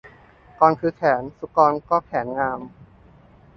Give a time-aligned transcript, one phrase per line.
[0.59, 2.59] กรคือแขน สุกรก็แขนงาม